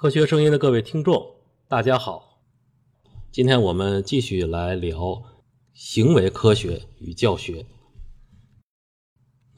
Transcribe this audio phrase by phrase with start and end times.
[0.00, 1.34] 科学声音的各位听众，
[1.68, 2.38] 大家好。
[3.30, 5.24] 今天我们继续来聊
[5.74, 7.66] 行为科学与教学。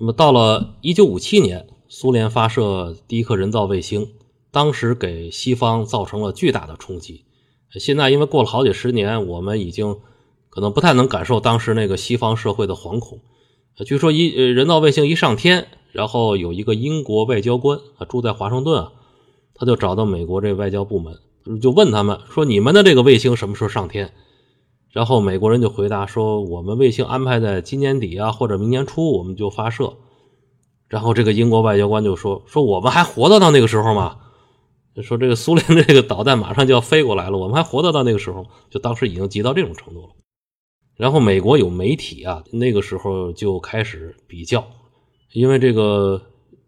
[0.00, 4.14] 那么，到了一九五七年，苏联发射第一颗人造卫星，
[4.51, 7.24] 当时给西方造成了巨大的冲击。
[7.79, 10.01] 现在因为过了好几十年，我们已经
[10.49, 13.21] 可能不太能感受当时那个西方社会的惶恐。
[13.87, 18.93] 据说一人造卫星一上天，然后有一个英国外交官啊住在华盛顿啊。
[19.62, 21.16] 他就找到美国这外交部门，
[21.60, 24.12] 就问他们说：“你们的这个卫星什么时候上天？”
[24.91, 29.92] 然后美国人就回答说：“我们卫星安排在今年底啊，或者明年初我们就发射。”
[30.91, 34.16] 然后这个英国外交官就说：“说我们还活得到那个时候吗？
[35.00, 38.44] 说这个苏联这个导弹马上就要飞过来了，我们还活得到那个时候？
[38.69, 40.08] 就当时已经急到这种程度了。”
[40.98, 44.66] 然后美国有媒体啊，那个时候就开始比较，
[45.33, 46.20] 因为这个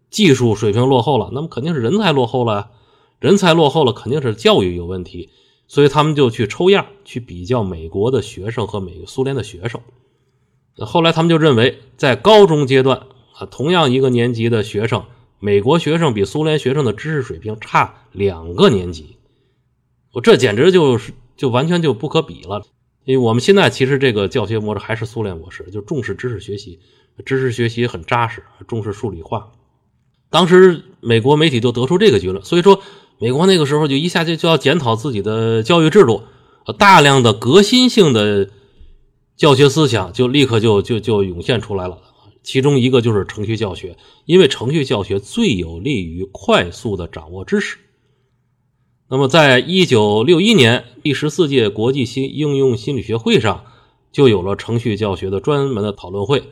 [0.09, 2.71] 技术水平落后了，那么肯定是人才落后了。
[3.19, 5.29] 人才落后了，肯定是教育有问题，
[5.67, 9.81] 所以他们就去抽样，去比较美国的学生和美苏联的学生。
[10.77, 15.05] 后来他们就认为，在高中阶段啊，同样一个年级的学生，
[15.39, 19.15] 美国学生比苏联学生的知识水平差两个年级。
[20.11, 22.63] 我这简直就是就完全就不可比了。
[23.05, 26.79] 因为我们现在其实这个教学模式还是苏联模式，就重视知识学习，
[27.25, 29.53] 知识学习很扎实，重视数理化。
[30.29, 32.81] 当时美国媒体就得出这个结论，所以说。
[33.19, 36.23] 美国那个时候就一下就就要检讨自己的教育制度，
[36.77, 38.49] 大量的革新性的
[39.37, 41.99] 教学思想就立刻就就就涌现出来了。
[42.43, 47.77] 其中一个就是程序教学，因为程序教学最有利于快速的掌握知识。
[49.09, 53.65] 那么，在一九六一年第十四届国际新应用心理学会上，
[54.11, 56.43] 就有了程序教学的专门的讨论会，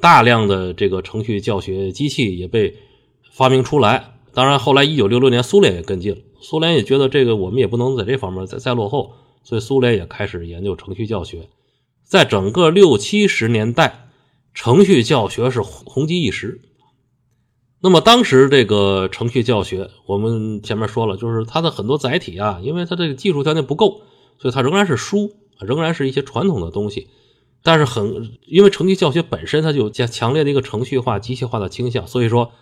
[0.00, 2.76] 大量的这个程序教学机器也被
[3.32, 4.19] 发明出来。
[4.32, 6.18] 当然，后来一九六六年，苏联也跟进了。
[6.40, 11.48] 苏联也觉得这个我们也不能在这方面再再落后，所以苏联也开始研究程序教学。
[12.04, 14.08] 在整个六七十年代，
[14.54, 16.60] 程序教学是红极一时。
[17.80, 24.02] 那么当时这个程序教学，我们前面说了，就是它的很多载体啊，因为它这个技术条件不够，
[24.38, 27.08] 所以它仍然是书，仍然是一些传统的东西。
[27.62, 32.52] 但是很因为程序教学本身它就加强烈的一个程序化、机械化的倾向，所以说。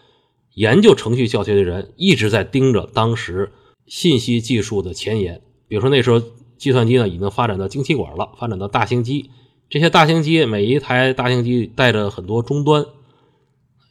[0.55, 3.53] 研究程序教学的人一直在盯着当时
[3.87, 6.21] 信息技术的前沿，比如说那时候
[6.57, 9.31] 计算机呢已经发展到晶体管了，发展到大型机。
[9.71, 12.87] 这些大型机每一台大型机带着很多终端，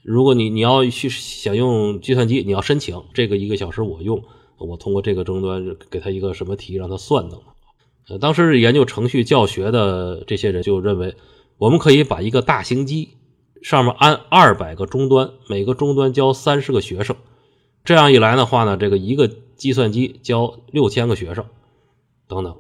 [0.03, 4.23] 如果你你要去想用计算机，你要申请这个一个小时我用，
[4.57, 7.39] 我通过这个终端给他一个什么题让他算等。
[8.09, 11.15] 呃，当时研究程序教学的这些人就认为，
[11.57, 13.16] 我们可以把一个大型机。
[13.67, 17.17] 上面安二百个终端，每个终端教三十个学生，
[17.83, 21.43] 这样一来的话呢，这个一个计算机教六千个学生，
[22.29, 22.55] 等等。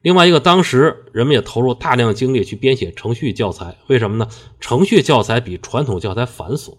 [0.00, 4.26] 另外一个，当时人们也投入大量精力去编写程序教材，为什么呢？
[4.58, 6.78] 程序教材比传统教材繁琐。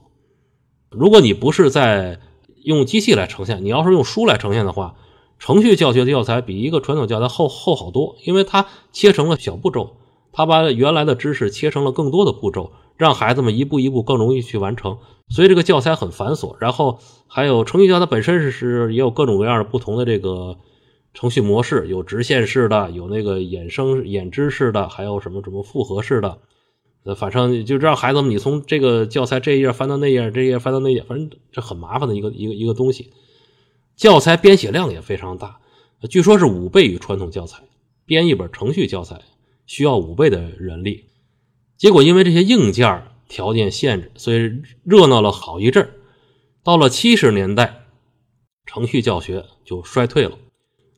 [0.89, 2.19] 如果你不是在
[2.63, 4.95] 用机器来呈现，你要是用书来呈现的话，
[5.37, 9.97] 程序教学的教材比一个传统教材厚厚好多，因为它切成了小步骤，
[10.31, 12.71] 它把原来的知识切成了更多的步骤。
[12.97, 14.97] 让孩子们一步一步更容易去完成，
[15.29, 16.57] 所以这个教材很繁琐。
[16.59, 20.57] 然后还有程序教材本身是是也有各种各样的不同的这个
[21.13, 26.39] 程序模式，有直线式的，有那个衍生衍知式的，还有什么什么复合式的。
[27.03, 33.13] 呃，反正就让孩子们你从这个教材这一页翻到那页，这一页翻到那页，反正这很麻烦的一个一个一个东西。
[33.95, 35.59] 教材编写量也非常大，
[36.09, 37.63] 据说是五倍于传统教材，
[38.05, 39.21] 编一本程序教材
[39.65, 41.05] 需要五倍的人力。
[41.77, 45.89] 结果因为这些硬件条件限制，所以热闹了好一阵
[46.63, 47.85] 到了七十年代，
[48.65, 50.37] 程序教学就衰退了。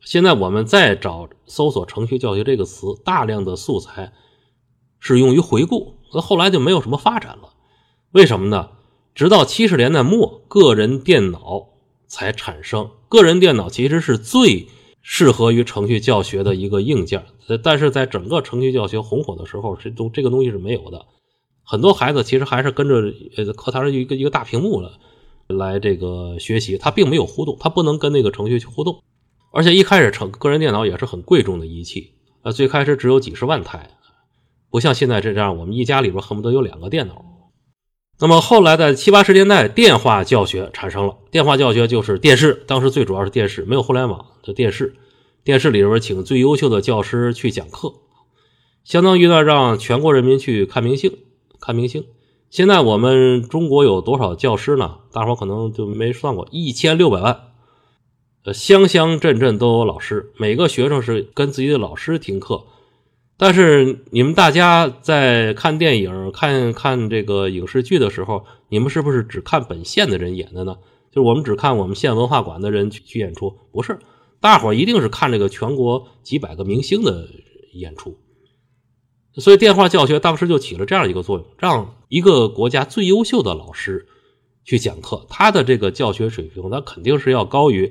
[0.00, 4.12] 现在我们再找搜索“程序教学”这个词，大量的素材
[4.98, 7.52] 是用于回顾，那后来就没有什么发展了。
[8.12, 8.70] 为什么呢？
[9.14, 11.68] 直到七十年代末，个人电脑
[12.06, 12.90] 才产生。
[13.08, 14.68] 个人电脑其实是最
[15.02, 17.24] 适合于程序教学的一个硬件。
[17.62, 21.06] 但是在整个程序教学红火的时候，这东这个东西是没有的。
[21.62, 22.96] 很多孩子其实还是跟着
[23.36, 24.98] 呃课堂上一个一个大屏幕了
[25.46, 29.02] 来这个学习，他并没有互动，他不能跟那个程序去互动。
[29.52, 32.12] 而且一开始程个人电脑也是很贵重的仪器，
[32.42, 33.90] 呃，最开始只有几十万台，
[34.70, 37.24] 不像现在这样，我们一家里边恨不得有两个电脑。
[38.22, 41.16] 那么后来在七八十年代，电话教学产生了。
[41.30, 44.94] 电话教学就是电视，当时最主要是电视，没有互联网的电视。
[45.42, 47.94] 电视里边请最优秀的教师去讲课，
[48.84, 51.16] 相当于呢让全国人民去看明星。
[51.58, 52.04] 看明星。
[52.50, 54.96] 现在我们中国有多少教师呢？
[55.12, 57.40] 大伙可能就没算过，一千六百万。
[58.44, 62.64] 呃，乡乡镇镇都有老师，每个学生是跟自己的老师听课。
[63.42, 70.76] 但是你们大家在看电影、看看这个影视剧的时候，你们是不是只看本县的人演的呢？
[71.10, 73.98] 就是我们只看我们县文化馆的人去去演出，不是，
[74.42, 77.30] 大伙一定是看这个全国几百个明星的
[77.72, 78.18] 演出。
[79.36, 84.06] 所以电话教学当时就起了这样一个作用，让一个国家最优秀的老师
[84.66, 87.90] 去讲课，他的这个教学水平，那肯定是要高于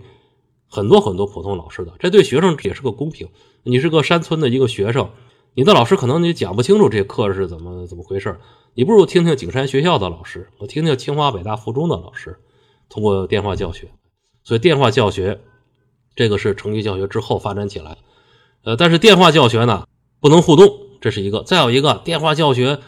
[0.68, 1.96] 很多很多普通老师的。
[1.98, 3.28] 这对学生也是个公平。
[3.64, 5.10] 你是个山村的一个学生。
[5.54, 8.40] 你的老师可能你讲不清楚这课是怎么怎么回事
[8.76, 12.38] 你不如听听景山学校的老师，我听听清华北大附中的老师，
[12.88, 13.92] 通过电话教学。
[14.44, 15.42] 所以电话教学
[16.16, 17.98] 这个是程序教学之后发展起来，
[18.64, 19.86] 呃，但是电话教学呢
[20.22, 20.70] 不能互动，
[21.02, 21.44] 这是一个。
[21.44, 22.80] 再有一个，电话教学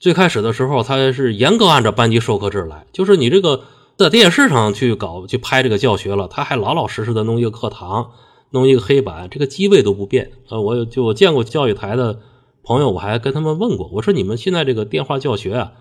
[0.00, 3.64] 最开始的时候，它是严格按照班级授课制来，就是你这个
[3.98, 8.12] 在电视上去搞去拍这个教学了，他还老老实实的弄一个课堂。
[8.52, 10.60] 弄一个黑板，这个机位都不变呃！
[10.60, 12.20] 我就我见过教育台的
[12.62, 15.72] 朋友，我还跟他们问过，我说你们现在这个电话教学啊，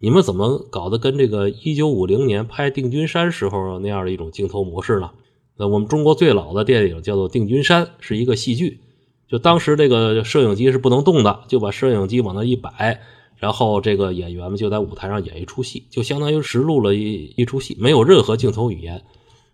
[0.00, 5.10] 你们怎么搞得跟这个一九五零年拍《定军山》时候那样的一种镜头模式呢？
[5.56, 8.80] 那我们中国最老的电影叫做《定军山》，是一个戏剧，
[9.28, 13.00] 就当时这个摄影机是不能动的，就把摄影机往那一摆，
[13.36, 19.04] 然后这个演员们就在舞台上演一出戏，就相当于实录了一一出戏，没有任何镜头语言。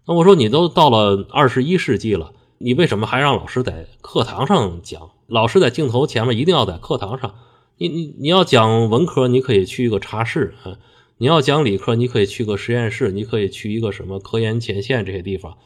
[0.06, 2.32] 那我说你都到了二十一世纪了。
[2.58, 5.10] 你为什么还让老师在课堂上讲？
[5.26, 7.34] 老师在镜头前面一定要在课堂上。
[7.76, 10.78] 你你你要讲文科，你可以去一个茶室啊；
[11.18, 15.56] 你要讲理科，你可以去个实验室，你可以去一个什么科研前线这些地方。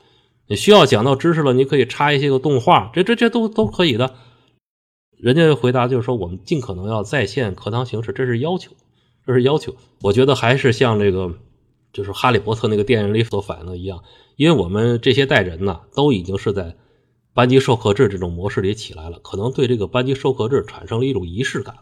[0.47, 4.15] 你需要讲到知识了，你可以插一些个动画，这这这都都可以的。
[5.19, 8.73] 人家回答就是说，我们尽可能要在线课堂形式，这是要求，
[9.27, 9.75] 这是要求。
[10.01, 11.35] 我觉得还是像这个，
[11.93, 14.03] 就是《哈利波特》那个电影里所反映的一样，
[14.37, 16.77] 因为我们这些代人呢，都已经是在。
[17.35, 21.77] 班级授课制这种模式里起来了，可能对这个班级授课制产生了一种仪式感，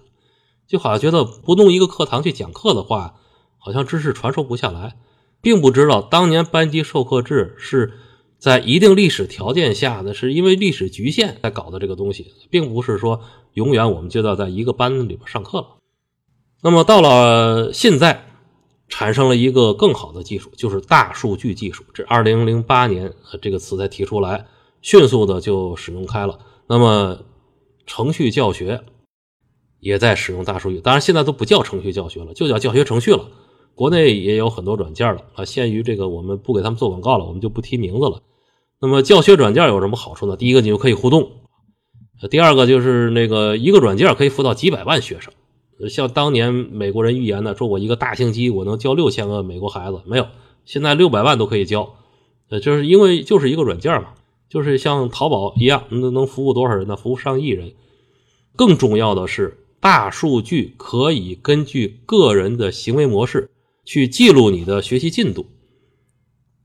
[0.66, 3.14] 就好像觉得不弄一个课堂去讲课的话，
[3.56, 4.98] 好像知识传授不下来，
[5.40, 7.94] 并不知道当年班级授课制是
[8.38, 13.22] 在一定历史条件下的，是因为历史局限才搞的这个东西，并不是说
[13.54, 15.68] 永远我们就要在一个班里边上课了。
[16.60, 18.25] 那么到了现在，
[18.88, 21.84] 产生了一个更好的技术，就是大数据技术。
[21.94, 24.46] 这二零零八年呃这个词才提出来。
[24.82, 26.38] 迅速的就使用开了，
[26.68, 27.18] 那么
[27.86, 28.84] 程序教学
[29.80, 33.28] 也在使用大数据，当然现在都不叫程序教学了，就叫教学程序了。
[33.74, 38.22] 国内也有很多软件了啊，限于这个我们不给他们做广告了，我们就不提名字了。
[38.80, 40.36] 那么教学软件有什么好处呢？
[40.36, 41.24] 第一个，你就可以互动；
[42.30, 45.32] 第二个就是那个一个软件可以辅导几百万学生，
[45.88, 50.26] 像当年美国人预言的，说我一个大型机我能教六千个美国孩子，没有，
[50.64, 51.96] 现在六百万都可以教，
[52.48, 54.14] 呃，就是因为就是一个软件嘛。
[54.48, 56.96] 就是像淘宝一样，能能服务多少人呢？
[56.96, 57.72] 服务上亿人。
[58.54, 63.50] 更重要的是，大数据可以根据个人的行为模式
[63.84, 65.46] 去记录你的学习进度。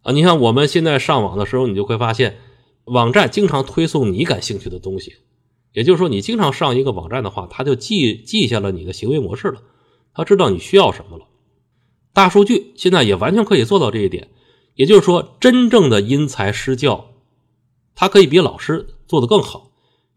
[0.03, 2.37] 啊，你看我们现在上网的时候，你就会发现，
[2.85, 5.15] 网站经常推送你感兴趣的东西。
[5.73, 9.61] 也就是说，你经常上一个网站的话，它就记记下了你的行为模式了，
[10.13, 11.25] 它知道你需要什么了。
[12.13, 14.29] 大数据现在也完全可以做到这一点。
[14.75, 17.09] 也就是说，真正的因材施教。
[17.93, 19.69] 他可以比老师做得更好。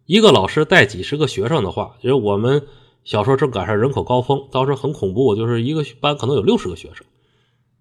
[0.06, 2.62] 一个老师带几十个学生的话，就是我们
[3.02, 7.04] 小时候正赶上人口高峰，当时很恐怖，就是一个班可能有六十个学生，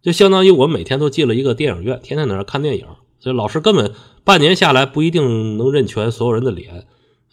[0.02, 2.88] 就相当于我们每天都进了一个电影院，天天在那看电影。
[3.20, 6.88] 所以老师根本半年下来不一定能认全所有人的脸，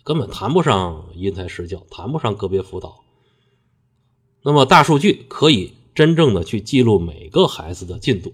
[0.04, 3.00] 根本谈不上因材施教，谈不上个别辅导。
[4.42, 8.32] 那么大数据可以真正的去记录每个孩子的进度。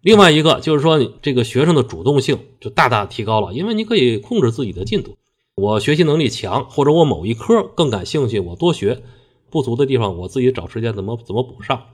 [0.00, 5.16] 另外一个就是说，这个学生的主动性就大大提高了，因为你可以控制自己的进度。
[5.56, 9.02] 我学习能力强，或者我某一科更感兴趣，我多学，
[9.50, 11.84] 不足的地方我自己找时间怎么怎么补上。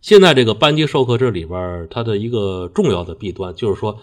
[0.00, 3.98] 现在这个班级授课制里边，它的一个重要的弊端就是说，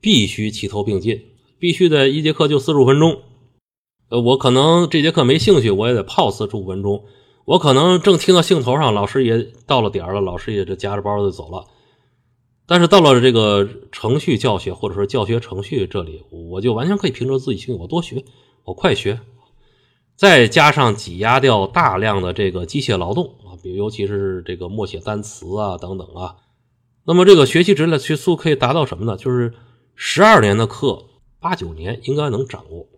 [0.00, 1.22] 必须齐头并进，
[1.58, 3.20] 必须得一节课就四十五分钟。
[4.10, 7.04] 呃，我可能这节课没兴趣，我也得泡四十五分钟。
[7.44, 11.64] 我可能正听到兴头上，老师也到了点了，老师也就夹着包就走了。
[12.66, 18.24] 但是到了这个程序教学或者说教学程序这里，我就完全可以凭着自己兴趣，我多学，
[18.64, 19.20] 我快学，
[20.16, 26.34] 再加上挤压掉大量的这个机械劳动啊，比如尤其是这个默写单词啊等等啊，
[27.04, 29.16] 那么这个学习质量学速可以达到什么呢？
[29.16, 29.54] 就是
[29.94, 31.04] 十二年的课，
[31.38, 32.88] 八九年应该能掌握，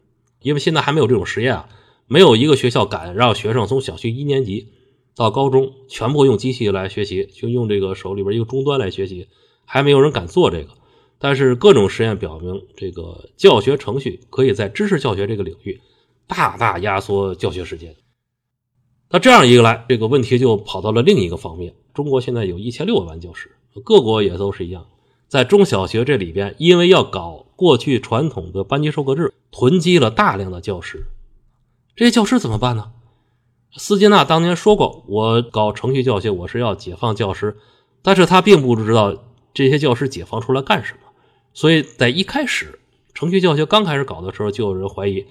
[0.43, 1.69] 因为现在还没有这种实验啊，
[2.07, 4.69] 没有一个学校敢让学生从小学一年级
[5.15, 9.29] 到高中全部用机器来学习，就用这个手里边一个终端来学习。
[9.65, 10.71] 还没有人敢做这个，
[11.19, 15.81] 但是各种实验表明，这个教学程序可以在知识教学这个领域
[16.27, 17.95] 大大压缩教学时间。
[19.09, 21.75] 那这样一个来，这个问题就跑到了另一个方面。
[21.95, 23.53] 中国现在有一千六百万教师，
[23.85, 24.87] 各国也都是一样，
[25.29, 31.07] 在中小学这里边，因为要搞过去传统的班级授课制，囤积了大量的教师。
[31.95, 32.91] 这些教师怎么办呢？
[33.77, 37.57] 斯金纳当年说过，我搞程序教学，我是要解放教师，
[38.03, 39.17] 但是他并不知道
[39.55, 41.13] 这些教师解放出来干什么。
[41.55, 42.81] 所以在一开始，
[43.15, 45.25] 程序教学刚开始搞的时候，就有人怀疑，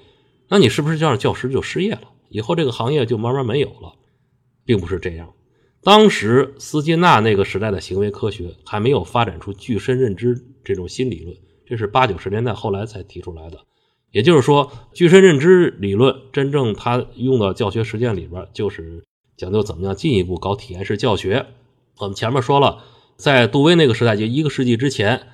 [0.48, 2.04] 那你是不是就让教师就失业了？
[2.30, 3.96] 以后这个行业就慢慢没有了，
[4.64, 5.34] 并不是这样。
[5.84, 11.36] 当时斯金纳那个时代的行为科学还没有发展出具身认知这种新理论，
[11.72, 13.60] 这是八九十年代后来才提出来的。
[14.12, 19.06] 也就是说，具身认知理论真正它用到教学实践里边，就是
[19.38, 21.46] 讲究怎么样进一步搞体验式教学。
[22.00, 22.80] 我们前面说了，
[23.16, 25.28] 在杜威那个时代，就一个世纪之前，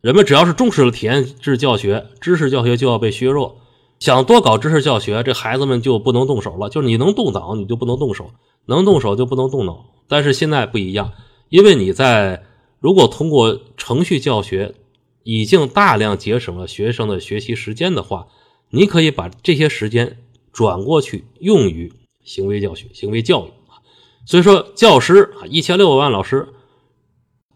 [0.00, 3.58] 人们只要是重视了体验式教学，知识教学就要被削弱。
[4.00, 6.70] 想多搞知识教学，这孩子们就不能动手了。
[6.70, 8.28] 就是你能动脑，你就不能动手；
[8.64, 9.90] 能动手就不能动脑。
[10.08, 11.12] 但是现在不一样，
[11.50, 12.44] 因为你在
[12.80, 14.74] 如果通过程序教学
[15.22, 18.28] 已经大量节省了学生的学习时间的话，
[18.70, 20.18] 你可以把这些时间
[20.52, 21.92] 转过去用于
[22.24, 23.82] 行为教学、行为教育啊
[24.24, 26.48] 所以说，教师啊，一千六百万老师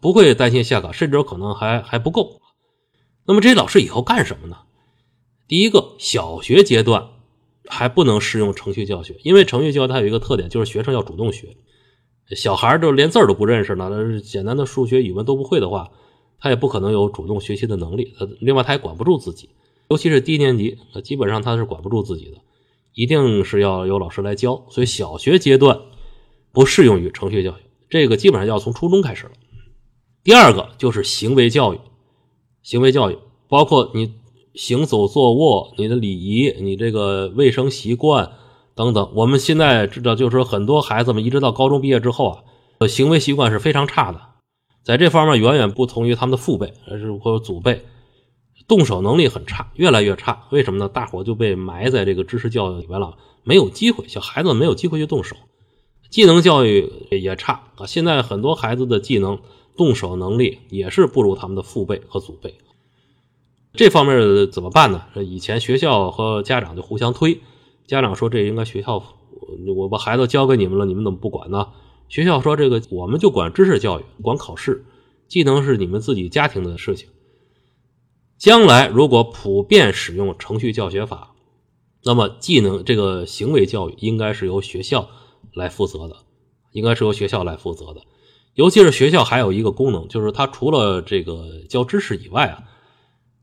[0.01, 2.41] 不会担心下岗，甚至可能还还不够。
[3.25, 4.57] 那么这些老师以后干什么呢？
[5.47, 7.09] 第一个，小学阶段
[7.65, 11.57] 还不能适用程序教学，因为程序教学它有一个特点，就是学生要主动学。
[12.35, 15.89] 小孩就连字儿都不认识呢，简单的数学、语文都不会的话，
[16.39, 18.13] 他也不可能有主动学习的能力。
[18.39, 19.49] 另外，他也管不住自己，
[19.89, 22.37] 尤其是低年级，那基本上他是管不住自己的，
[22.93, 24.65] 一定是要有老师来教。
[24.69, 25.79] 所以，小学阶段
[26.51, 27.57] 不适用于程序教学，
[27.89, 29.31] 这个基本上要从初中开始了。
[30.23, 31.79] 第二个就是行为教育，
[32.63, 33.17] 行为教育
[33.47, 34.13] 包括你。
[34.57, 38.31] 行走、坐卧，你的礼仪，你这个卫生习惯
[38.73, 42.41] 等等，我们现在知道，就是说很多孩子们一直到高中毕业之后
[42.79, 44.19] 啊，行为习惯是非常差的，
[44.87, 47.83] 在这方面远远不同于他们的父辈，而是或祖辈，
[48.69, 50.45] 动手能力很差，越来越差。
[50.49, 50.87] 为什么呢？
[50.87, 55.35] 大伙就被埋在这个知识教育里面了，没有机会，小孩子没有机会去动手，
[56.09, 57.85] 技能教育也差啊。
[57.85, 59.39] 现在很多孩子的技能、
[59.75, 62.55] 动手能力也是不如他们的父辈和祖辈。
[63.73, 65.01] 这方面怎么办呢？
[65.15, 67.41] 以前学校和家长就互相推，
[67.87, 69.03] 家长说这应该学校，
[69.75, 71.67] 我把孩子交给你们了，你们怎么不管呢？
[72.09, 74.85] 学校说这个我们就管知识教育，管考试，
[75.27, 77.09] 技能是你们自己家庭的事情。
[78.37, 81.35] 将来如果普遍使用程序教学法，
[82.03, 85.09] 那么技能这个行为教育应该是由学校
[85.53, 86.17] 来负责的，
[86.71, 88.01] 应该是由学校来负责的。
[88.53, 92.63] 尤其是学校还有一个功能，就是它除了这个教知识以外啊。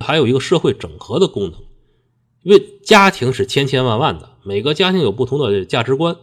[0.00, 1.60] 还有一个社会整合的功能，
[2.42, 6.16] 因为家庭是千千万万的，每个家庭有不同的价值观，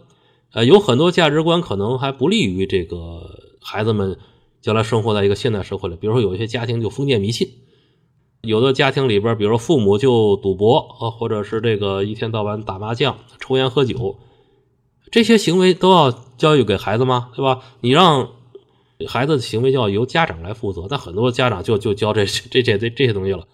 [0.52, 4.18] 呃，有很多价值观可能还不利于这个孩子们
[4.60, 5.96] 将来生活在一个现代社会里。
[5.96, 7.48] 比如说，有一些家庭就封建迷信，
[8.42, 14.18] 有的家庭里边，比如父母就赌博啊，或者是这个一天到晚打麻将、抽烟喝酒，
[15.10, 17.30] 这些行为都要教育给孩子吗？
[17.34, 17.62] 对吧？
[17.80, 18.28] 你让
[19.08, 23.48] 孩子的行为教育由家长来负责，但很多家长就就教这这这这这些东西了。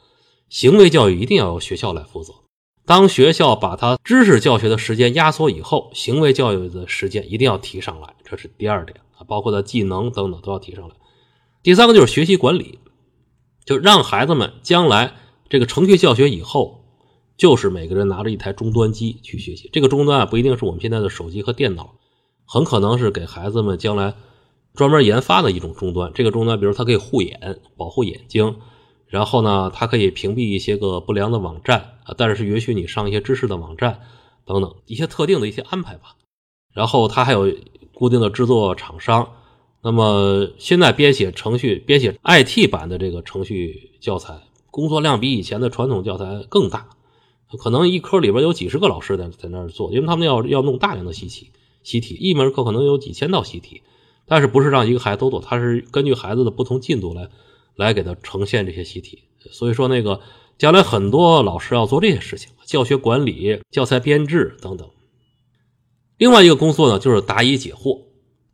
[0.49, 2.33] 行为教育一定要由学校来负责。
[2.89, 10.95] 当学校把他知识教学的时间压缩以后，行为教育的时间一定要提上来，这是第二点啊，包括他技能等等都要提上来。
[11.63, 12.79] 第三个就是学习管理，
[13.67, 15.13] 就让孩子们将来
[15.51, 16.83] 这个程序教学以后，
[17.37, 19.69] 就是每个人拿着一台终端机去学习。
[19.71, 21.97] 这个终端啊，不一定是我们现在的手机和电脑，
[22.47, 24.15] 很可能是给孩子们将来
[24.73, 26.11] 专门研发的一种终端。
[26.15, 28.57] 这个终端，比如它可以护眼，保护眼睛。
[29.09, 34.01] 然后呢，它可以屏蔽一些个不良的网站啊，但是允许你上一些知识的网站
[34.45, 36.17] 等等一些特定的一些安排吧。
[36.75, 37.53] 然后它还有
[37.95, 39.33] 固定的制作厂商。
[39.81, 46.89] 那么现在编写程序、编写 IT 版的这个程序教材，工作量比以前的传统教材更大，
[47.59, 53.83] 可能一科里边有几十个老师在在那儿做，因为他们要要弄大量的习题，习题一门课可能有几千道习题，
[54.27, 57.31] 但是不是让一个孩子都做，他是根据孩子的不同进度来。
[57.79, 60.21] 来给他呈现这些习题，所以说那个
[60.59, 64.91] 将来很多老师要做这些事情，教学管理、教材编制等等。
[66.17, 68.03] 另外一个工作呢，就是答疑解惑。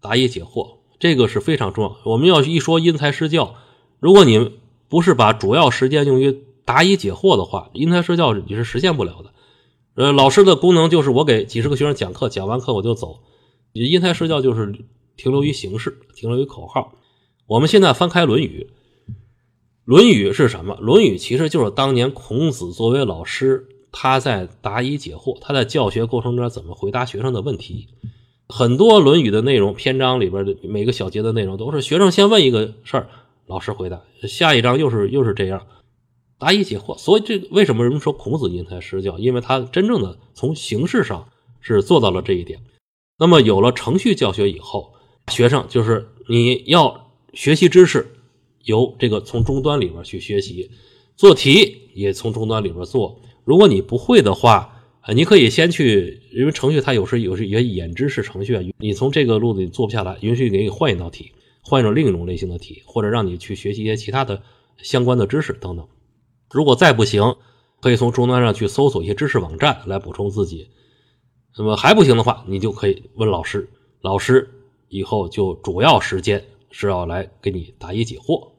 [0.02, 1.96] 答疑解惑这个是非常重要。
[2.04, 3.54] 我们要一说因材施教，
[3.98, 4.58] 如果你
[4.90, 9.32] 不是把主要时间用于答疑解惑的话，因材施教你是实现不了的。
[9.94, 13.20] 呃，老师的功能就是我给几十个学生讲课，讲完课我就走。
[13.72, 14.70] 因材施教就是
[15.16, 16.92] 停留于形式，停留于口号。
[17.46, 18.68] 我们现在翻开《论语》。
[19.84, 20.74] 论语》是什么？
[20.80, 27.88] 《论语》其实就是当年孔子作为老师，他在答疑解惑，他在教学过程中怎么回答学生的问题。
[28.48, 33.08] 很多《论语》的内容，篇章里边的每个小节的内容，都是学生先问一个事儿，
[33.46, 35.66] 老师回答，下一章又是又是这样，
[36.38, 36.96] 答疑解惑。
[36.96, 39.18] 所以这为什么人们说孔子因材施教？
[39.18, 41.28] 因为他真正的从形式上
[41.60, 42.60] 是做到了这一点。
[43.18, 44.94] 那么有了程序教学以后，
[45.28, 48.06] 学生就是你要学习知识。
[48.64, 50.70] 由这个从终端里边去学习，
[51.16, 53.20] 做题也从终端里边做。
[53.44, 64.42] 如果你不会的话，啊，你可以先去，因为程序它有时有时也演知识程序啊，你从这个路子你做不下来，允许给你换一道题，换一种另一种类型的题，或者让你去学习一些其他的
[64.78, 65.86] 相关的知识等等。
[66.50, 67.36] 如果再不行，
[67.82, 70.68] 可以从终端上去搜索一些知识网站来补充自己。
[71.58, 73.68] 那么还不行的话，你就可以问老师，
[74.00, 74.48] 老师
[74.88, 78.53] 以后就主要时间是要来给你答疑解惑。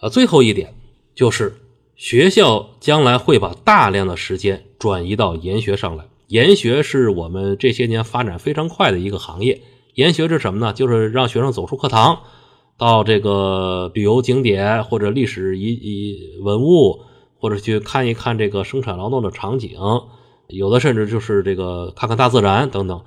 [0.00, 0.74] 啊，最后一点
[1.14, 1.54] 就是
[1.94, 6.06] 学校将来会把大量的时间转移到研学上来。
[6.28, 9.60] 研学是我们这些年发展非常快的一个行业。
[9.94, 10.72] 研学是什么呢？
[10.72, 12.20] 就是让学生走出课堂，
[12.78, 17.00] 到这个旅游景点或者历史遗遗文物，
[17.38, 19.72] 或者去看一看这个生产劳动的场景，
[20.46, 23.02] 有的甚至就是这个看看大自然等等。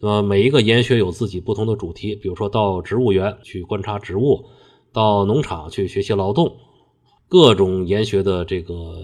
[0.00, 4.46] 呃，每一个研学有自己不同的主题，比如说到植物园去观察植物。
[4.92, 6.56] 到农场去学习劳动，
[7.28, 8.98] 各种研学的这个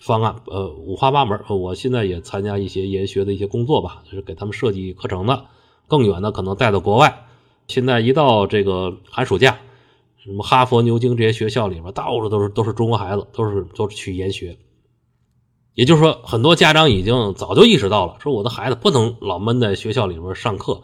[0.00, 1.40] 方案，呃，五花八门。
[1.48, 5.46] 我现在也参加一些研学的一些工作吧，就是给他们设计课程的。
[5.88, 7.26] 更远的可能带到国外。
[7.66, 9.58] 现在一到这个寒暑假，
[10.18, 14.56] 什么哈佛、牛津这些学校里面，到处都是都是中国孩子，都是都是去研学。
[15.74, 20.82] 也就是说，很多家长已经早就意识到了，说我的孩子不能老闷在学校里面上课。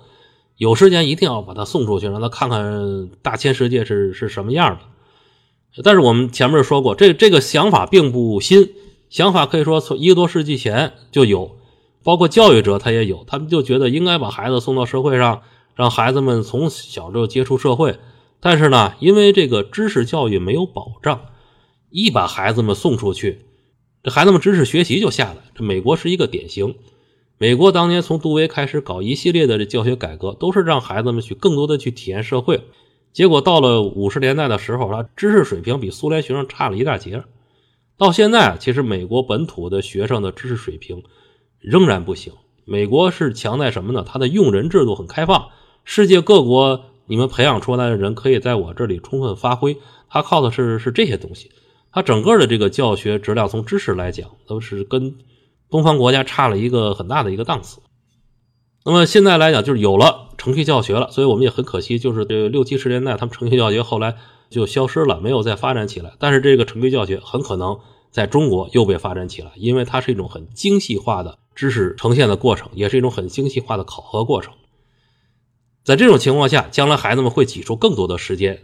[0.57, 5.83] 有时间一定要把他送出去，让他看看大千世界是是什么样的。
[5.83, 8.71] 但是我们前面说过，这这个想法并不新，
[9.11, 11.59] 想法可以说从一个多世纪前就有，
[12.03, 15.43] 包括教育者他也有，他们就觉得应该把孩子送到社会上，
[15.75, 17.99] 让孩子们从小就接触社会。
[18.41, 21.27] 但是呢，因为这个知识教育没有保障，
[21.91, 23.45] 一把孩子们送出去，
[24.03, 25.37] 这孩子们知识学习就下来。
[25.55, 26.77] 这美国是一个典型。
[27.39, 32.63] 美国当年从杜威开始搞一系列的教学改革，都是让孩子们去更多的去体验社会。
[33.13, 37.25] 结果到了五十年代的时候，他知识水平比苏联学生差了一大截。
[37.99, 41.03] 到现在，其实美国本土的学生的知识水平
[41.61, 42.33] 仍然不行。
[42.65, 44.03] 美国是强在什么呢？
[44.07, 45.49] 它的用人制度很开放，
[45.85, 49.77] 世界各国你们培养出来的人可以在我这里充分发挥。
[50.09, 51.51] 它靠的是是这些东西。
[51.93, 55.17] 它整个的这个教学质量，从知识来讲，都是跟。
[55.71, 57.81] 东方国家差了一个很大的一个档次。
[58.85, 64.17] 那么现在来讲，就是有了程序教学了，所以我们也很可惜，就是这六七十年代他们程序教学后来
[64.49, 66.13] 就消失了，没有再发展起来。
[66.21, 67.81] 但是这个程序教学很可能
[68.13, 74.55] 在中国又被发展起来，因为它是一种很精细化的知识呈现的过程，也是一种很精细化的考核过程。
[75.83, 78.63] 在这种情况下，将来孩子们会挤出更多的时间，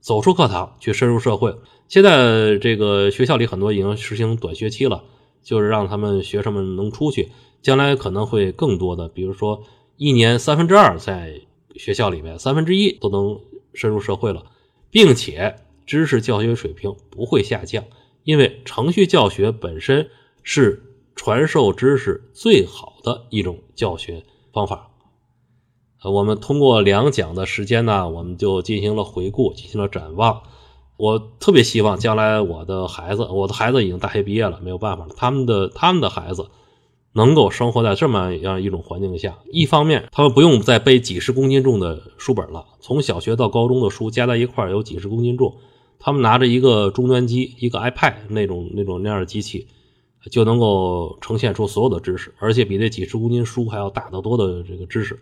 [0.00, 1.54] 走出课堂去深入社会。
[1.88, 5.04] 现在这个学校里很多已经实行短学期了。
[5.42, 7.30] 就是让他们学生们能出去，
[7.62, 9.62] 将来可能会更多的，比如说
[9.96, 11.40] 一年三分之二在
[11.74, 13.40] 学校里面，三分之一都能
[13.74, 14.44] 深入社会了，
[14.90, 17.84] 并且知识教学水平不会下降，
[18.24, 20.10] 因为程序教学本身
[20.42, 20.82] 是
[21.14, 24.90] 传授知识最好的一种教学方法。
[26.02, 30.42] 呃，我们通过两讲的时间呢，我们就进行了回顾，进行了展望。
[30.98, 35.14] 我特别希望将来我的孩子，我的孩子已经大学毕业了，没有办法了。
[35.16, 36.48] 他们的他们的孩子
[37.12, 45.54] 能够生活在这么样一种环境下，一方面他们不用再背几十公斤重的书本了，从小学到高中的书加在一块有几十公斤重，
[46.00, 49.68] 他们拿着一个终端机，一个 iPad 那种那种那样的机器，
[50.32, 55.20] 就能够呈现出所有的知识，而且比那几十公斤书还要大得多的这个知识。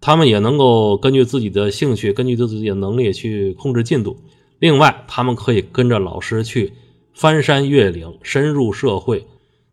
[0.00, 4.16] 他们也能够根据自己的兴趣，根据自己的能力去控制进度。
[4.58, 6.72] 另外，他们可以跟着老师去
[7.14, 9.26] 翻山越岭，深入社会，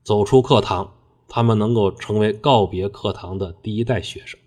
[0.04, 0.94] 走出课堂。
[1.30, 4.40] 他们能够成为告别课堂的第一代学生。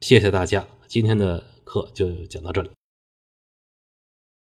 [0.00, 2.70] 谢谢大家，今天的课就讲到这里。